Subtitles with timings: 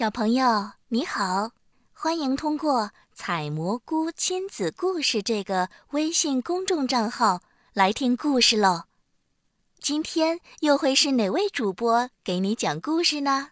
[0.00, 1.50] 小朋友你好，
[1.92, 7.40] 欢迎通过“采蘑菇亲子故事”这个微信公众账号
[7.74, 8.84] 来听故事喽。
[9.78, 13.48] 今天又会是哪位主播给你讲故事呢？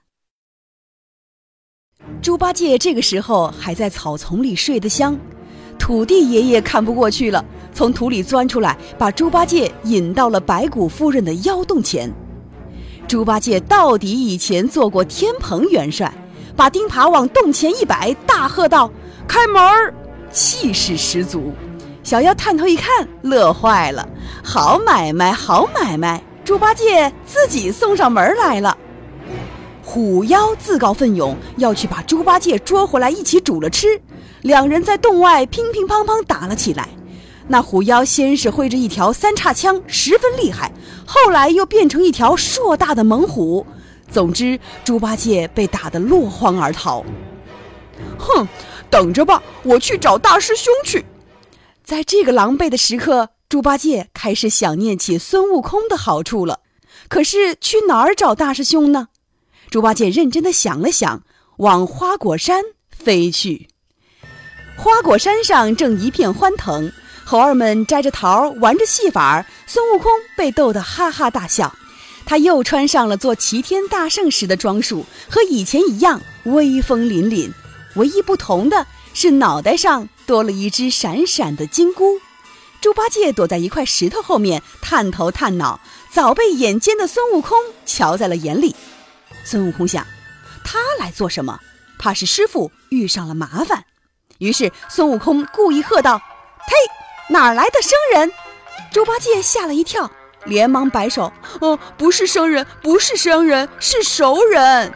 [2.22, 5.18] 猪八戒这个时候还在草丛里睡得香，
[5.78, 7.44] 土地爷爷看不过去了，
[7.74, 12.10] 从土里钻出来，把猪八戒引到了白骨夫人的妖洞前。
[13.06, 16.10] 猪八戒到底以前做过天蓬元帅，
[16.58, 18.90] 把钉耙往洞前一摆，大喝道
[19.28, 19.62] ：“开门！”
[20.32, 21.52] 气势十足。
[22.02, 24.08] 小妖探头一看，乐坏了
[24.42, 28.76] ：“好买卖，好买卖！”猪八戒自己送上门来了。
[29.84, 34.00] 虎妖自告奋勇要去把猪八戒捉回来，一起煮了吃。
[34.42, 36.88] 两人在洞外乒乒乓乓打了起来。
[37.46, 40.72] 那虎妖先是挥着一条三叉枪，十分厉害，
[41.06, 43.64] 后来又变成一条硕大的猛虎。
[44.10, 47.04] 总之，猪八戒被打得落荒而逃。
[48.18, 48.48] 哼，
[48.88, 51.04] 等着吧，我去找大师兄去。
[51.84, 56.60] 在这个狼狈的时刻，猪八戒开始想念起孙悟空的好处了。
[57.08, 59.08] 可是去哪儿找大师兄呢？
[59.70, 61.22] 猪八戒认真的想了想，
[61.58, 63.68] 往花果山飞去。
[64.76, 66.92] 花果山上正一片欢腾。
[67.24, 71.74] 猴儿们摘着桃，玩着戏法，孙悟空被逗得哈哈大笑。
[72.28, 77.50] 他又穿上了做齐天大圣时的装束，和以前一样威风凛凛。
[77.94, 82.20] 唯一不同的是，脑袋上多了一只闪闪的金箍。
[82.82, 85.80] 猪八戒躲在一块石头后面，探头探脑，
[86.12, 87.56] 早被眼尖的孙悟空
[87.86, 88.76] 瞧在了眼里。
[89.42, 90.06] 孙悟空想，
[90.62, 91.58] 他来做什么？
[91.98, 93.86] 怕是师傅遇上了麻烦。
[94.36, 96.18] 于是孙悟空故意喝道
[96.68, 96.74] ：“呸！”
[97.32, 98.30] 哪来的生人？
[98.92, 100.10] 猪八戒吓了一跳，
[100.44, 104.92] 连忙摆手：“哦，不是生人，不是生人，是熟人。”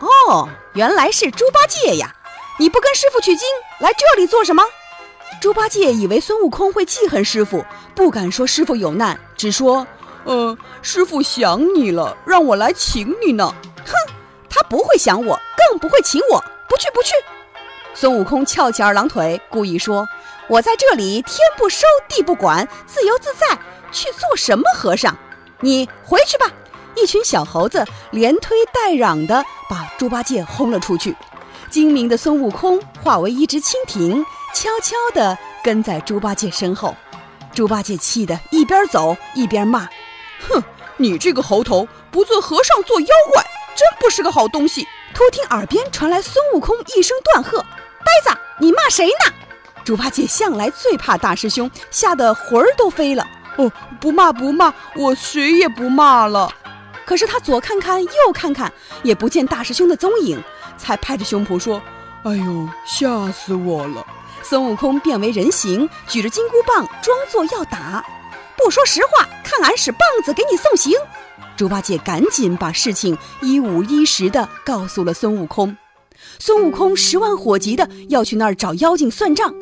[0.00, 2.14] 哦，原来是猪八戒呀！
[2.58, 4.62] 你不跟师傅取经，来这里做什么？
[5.40, 9.86] 猪八戒以为孙悟空会记恨师傅，不敢说师傅有难，只说
[10.24, 13.54] ：“呃，师傅想你了，让我来请你呢。”
[13.84, 13.92] 哼，
[14.48, 17.12] 他不会想我，更不会请我，不去，不去。
[17.94, 20.06] 孙悟空翘起二郎腿，故意说。
[20.48, 23.58] 我在这里天不收地不管，自由自在，
[23.92, 25.16] 去做什么和尚？
[25.60, 26.46] 你回去吧！
[26.94, 31.14] 一群小猴子连推带嚷的把猪八戒轰了出去。
[31.70, 36.94] 精明的孙悟空化为一只蜻蜓，悄悄地跟在猪八戒身后。
[37.52, 39.88] 猪八戒气得一边走一边骂
[40.48, 40.62] ：“哼，
[40.96, 43.42] 你这个猴头，不做和尚做妖怪，
[43.74, 47.58] 真不是个好东西！”突听耳边传来孙悟空一声断喝
[48.04, 49.34] ：“呆子，你骂谁呢？”
[49.84, 53.26] 猪八戒向来最怕大师兄，吓得魂儿都飞了。
[53.56, 56.50] 哦，不骂不骂，我谁也不骂了。
[57.04, 58.72] 可是他左看看右看看，
[59.02, 60.42] 也不见大师兄的踪影，
[60.76, 61.80] 才拍着胸脯说
[62.24, 64.04] ：“哎呦，吓死我了！”
[64.42, 68.04] 孙悟空变为人形，举着金箍棒，装作要打。
[68.56, 70.92] 不说实话，看俺使棒子给你送行。
[71.56, 75.76] 猪八戒赶紧把事情一五一十的告诉了孙悟空。
[76.38, 79.54] 孙悟空十万火急的要去那儿找妖精算账。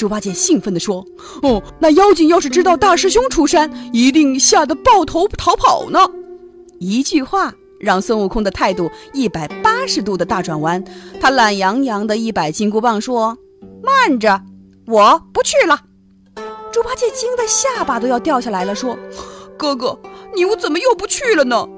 [0.00, 1.04] 猪八戒兴奋地说
[1.44, 6.00] ：“哦，那妖精要是知道大师兄出山，一定吓得抱头逃跑呢。”
[6.80, 10.82] 一句话让孙悟空的态度一百八十度的大转弯。
[11.20, 13.36] 他懒洋洋的一摆金箍棒说
[13.84, 14.40] ：“慢着，
[14.86, 15.78] 我不去了。”
[16.72, 18.96] 猪八戒惊得下巴都要掉下来了，说
[19.58, 20.00] ：“哥哥，
[20.34, 21.68] 你我怎么又不去了呢？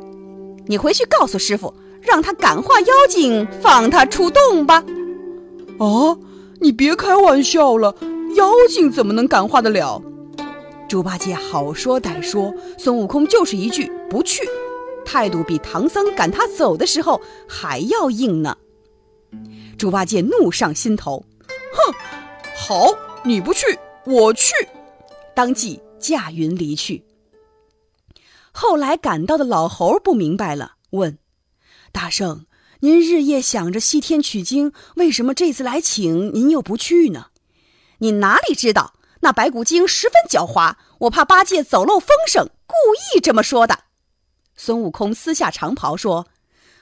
[0.68, 4.84] 你回去告诉师傅，让他感化妖精，放他出洞吧。”
[5.80, 6.16] 啊，
[6.60, 7.96] 你别开玩笑了。
[8.34, 10.02] 妖精怎么能感化得了？
[10.88, 14.42] 猪八戒好说歹说，孙悟空就是一句不去，
[15.04, 18.56] 态度比唐僧赶他走的时候还要硬呢。
[19.78, 21.24] 猪八戒怒上心头，
[21.72, 21.94] 哼，
[22.56, 22.94] 好，
[23.24, 24.52] 你不去，我去，
[25.34, 27.04] 当即驾云离去。
[28.52, 31.18] 后来赶到的老猴不明白了，问
[31.90, 32.44] 大圣
[32.80, 37.28] ：“您日夜想着西天取经，为什么这次来请您又不去呢？”
[38.02, 42.74] 你哪里知道，那白骨精十分狡猾，我怕八戒走漏风声，故
[43.14, 43.78] 意这么说的。
[44.56, 46.26] 孙悟空撕下长袍说：“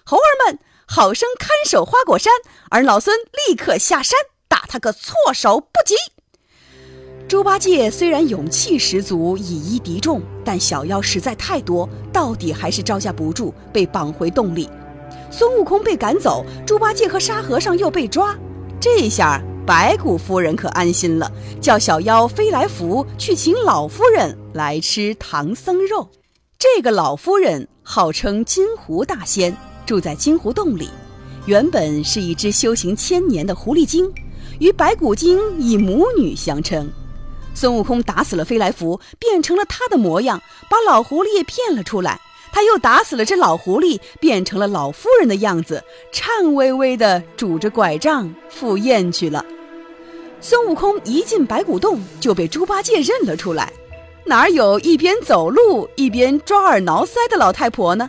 [0.02, 2.32] 猴儿们，好生看守花果山，
[2.70, 3.14] 而老孙
[3.46, 4.18] 立刻下山
[4.48, 5.94] 打他个措手不及。”
[7.28, 14.70] 猪八戒虽然勇气十足，以一敌众，但小妖实在太多，到底还是招架不住，被绑回洞里。
[15.30, 18.34] 孙悟空被赶走，猪八戒和沙和尚又被抓，
[18.80, 19.38] 这下。
[19.70, 21.30] 白骨夫人可安心了，
[21.60, 26.08] 叫小妖飞来福去请老夫人来吃唐僧肉。
[26.58, 29.56] 这个老夫人号称金狐大仙，
[29.86, 30.90] 住在金狐洞里。
[31.46, 34.12] 原本是一只修行千年的狐狸精，
[34.58, 36.90] 与白骨精以母女相称。
[37.54, 42.20] 孙悟空打死了飞来福，变成了他的模样，把老狐狸骗了出来。
[42.50, 49.46] 他又打死了只老狐狸，变成了老夫人的样子，颤巍巍地拄着拐杖赴宴去了。
[50.40, 53.72] 孙悟空一进白骨洞，就被猪八戒认了出来。
[54.24, 58.08] 哪有一边走路一边抓耳挠腮的老太婆呢？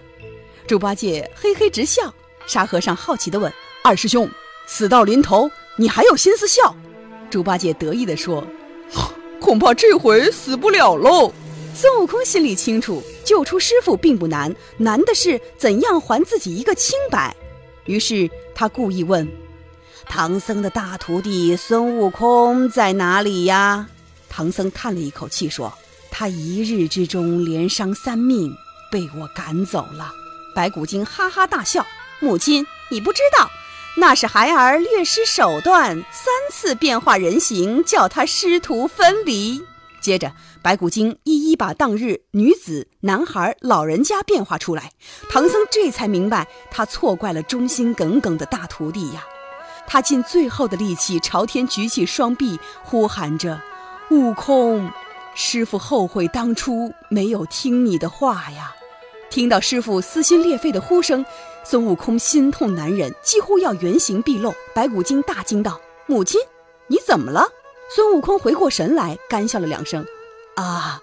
[0.68, 2.14] 猪八戒嘿嘿直笑。
[2.48, 3.52] 沙和尚好奇地问
[3.84, 4.30] ：“二师兄，
[4.66, 6.76] 死到临头，你还有心思笑？”
[7.30, 8.44] 猪八戒得意地说
[9.40, 11.32] ：“恐怕这回死不了喽。”
[11.74, 17.36] 孙悟空心里清楚，救出师傅并不难，难的是怎样还自己一个清白。
[17.86, 19.28] 于是他故意问
[20.08, 23.88] ：“唐僧的大徒弟孙悟空在哪里呀？”
[24.30, 25.74] 唐僧叹了一口气说
[26.12, 28.56] ：“他一日之中连伤三命，
[28.92, 30.12] 被我赶走了。”
[30.56, 31.86] 白骨精哈哈大笑
[32.20, 33.50] ：“母亲，你不知道，
[33.98, 39.64] 那是孩儿略施手段，三次变化人形，叫他师徒分离。”
[40.02, 44.92] 接着，白骨精一一把当日女子、男孩、老人家变化出来。
[45.30, 49.24] 唐僧这才明白，他错怪了忠心耿耿的大徒弟呀。
[49.88, 53.62] 他尽最后的力气朝天举起双臂，呼喊着
[54.10, 54.90] ：“悟空，
[55.36, 58.74] 师傅后悔当初没有听你的话呀！”
[59.30, 61.26] 听到师傅撕心裂肺的呼声，
[61.64, 64.54] 孙悟空心痛难忍，几乎要原形毕露。
[64.74, 66.40] 白骨精大惊道：“母亲，
[66.88, 67.48] 你怎么了？”
[67.96, 70.06] 孙悟空回过神来，干笑了两声
[70.56, 71.02] ：“啊，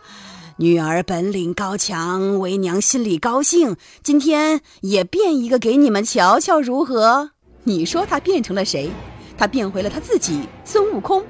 [0.56, 3.76] 女儿本领高强，为娘心里高兴。
[4.02, 7.30] 今天也变一个给你们瞧瞧，如何？”
[7.64, 8.90] 你说他变成了谁？
[9.36, 11.24] 他变回了他自己，孙悟空。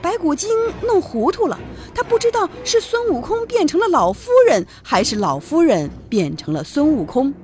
[0.00, 0.50] 白骨精
[0.82, 1.58] 弄糊涂了，
[1.94, 7.34] 他不知道是孙悟空变成了老夫人，还是老夫人变成了孙悟空。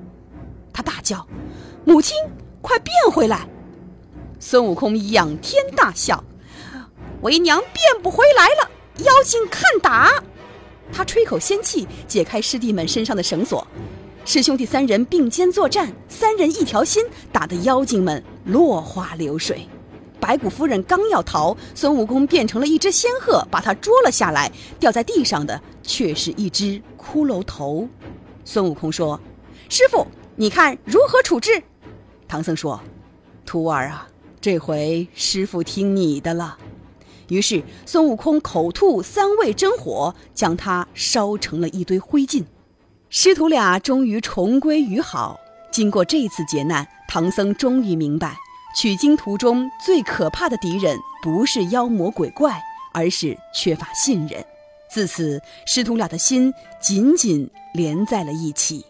[0.72, 1.26] 他大叫
[1.84, 2.16] ：“母亲，
[2.60, 3.48] 快变回来！”
[4.38, 6.22] 孙悟空仰天大笑。
[7.22, 8.70] 为娘变不回来了，
[9.04, 10.22] 妖精看打！
[10.92, 13.66] 他吹口仙气，解开师弟们身上的绳索，
[14.24, 19.66] 师兄弟三人并肩作战，三人一条心，打得妖精们落花流水。
[20.20, 24.50] 白骨夫人刚要逃，孙悟空变成了一只仙鹤，把他捉了下来。
[24.78, 27.88] 掉在地上的却是一只骷髅头。
[28.44, 29.20] 孙悟空说
[29.68, 31.60] ：“师傅，你看如何处置？”
[32.28, 32.80] 唐僧说
[33.44, 34.06] ：“徒儿啊，
[34.40, 36.56] 这回师傅听你的了。”
[37.28, 42.44] 于是孙悟空口吐三味真火，将他烧成了一堆灰烬。
[43.14, 45.38] 师徒俩终于重归于好。
[45.70, 48.34] 经过这次劫难，唐僧终于明白，
[48.74, 52.58] 取经途中最可怕的敌人不是妖魔鬼怪，
[52.94, 54.42] 而是缺乏信任。
[54.90, 56.50] 自此，师徒俩的心
[56.80, 58.82] 紧紧连在了一起。